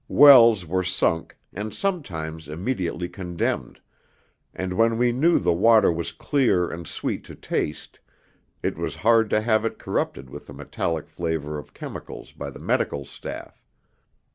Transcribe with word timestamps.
Wells 0.07 0.65
were 0.65 0.83
sunk, 0.83 1.37
and 1.53 1.71
sometimes 1.75 2.49
immediately 2.49 3.07
condemned, 3.07 3.79
and 4.51 4.73
when 4.73 4.97
we 4.97 5.11
knew 5.11 5.37
the 5.37 5.53
water 5.53 5.91
was 5.91 6.11
clear 6.11 6.71
and 6.71 6.87
sweet 6.87 7.23
to 7.25 7.35
taste, 7.35 7.99
it 8.63 8.79
was 8.79 8.95
hard 9.05 9.29
to 9.29 9.41
have 9.41 9.63
it 9.63 9.77
corrupted 9.77 10.27
with 10.27 10.47
the 10.47 10.53
metallic 10.53 11.07
flavour 11.07 11.59
of 11.59 11.75
chemicals 11.75 12.31
by 12.31 12.49
the 12.49 12.57
medical 12.57 13.05
staff. 13.05 13.63